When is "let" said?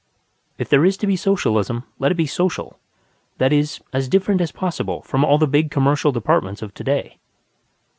1.99-2.11